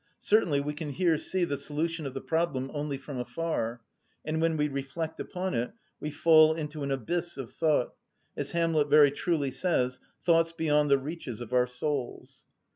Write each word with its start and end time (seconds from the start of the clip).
Certainly 0.17 0.61
we 0.61 0.73
can 0.73 0.89
here 0.89 1.15
see 1.19 1.45
the 1.45 1.57
solution 1.59 2.07
of 2.07 2.15
the 2.15 2.21
problem 2.21 2.71
only 2.73 2.97
from 2.97 3.19
afar, 3.19 3.81
and 4.25 4.41
when 4.41 4.57
we 4.57 4.67
reflect 4.67 5.19
upon 5.19 5.53
it 5.53 5.73
we 5.99 6.09
fall 6.09 6.55
into 6.55 6.81
an 6.81 6.89
abyss 6.89 7.37
of 7.37 7.51
thought—as 7.51 8.53
Hamlet 8.53 8.89
very 8.89 9.11
truly 9.11 9.51
says, 9.51 9.99
"thoughts 10.25 10.53
beyond 10.53 10.89
the 10.89 10.97
reaches 10.97 11.39
of 11.39 11.53
our 11.53 11.67
souls." 11.67 12.47